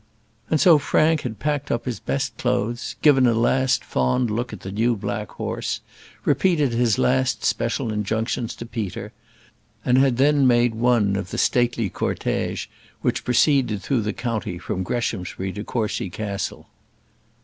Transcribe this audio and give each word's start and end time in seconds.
And 0.49 0.59
so 0.59 0.79
Frank 0.79 1.21
had 1.21 1.37
packed 1.37 1.69
up 1.69 1.85
his 1.85 1.99
best 1.99 2.35
clothes, 2.35 2.95
given 3.03 3.27
a 3.27 3.35
last 3.35 3.85
fond 3.85 4.31
look 4.31 4.51
at 4.51 4.61
the 4.61 4.71
new 4.71 4.95
black 4.95 5.29
horse, 5.33 5.81
repeated 6.25 6.71
his 6.73 6.97
last 6.97 7.45
special 7.45 7.93
injunctions 7.93 8.55
to 8.55 8.65
Peter, 8.65 9.13
and 9.85 9.99
had 9.99 10.17
then 10.17 10.47
made 10.47 10.73
one 10.73 11.15
of 11.15 11.29
the 11.29 11.37
stately 11.37 11.87
cortège 11.87 12.65
which 13.03 13.23
proceeded 13.23 13.83
through 13.83 14.01
the 14.01 14.11
county 14.11 14.57
from 14.57 14.81
Greshamsbury 14.81 15.53
to 15.53 15.63
Courcy 15.63 16.09
Castle. 16.09 16.65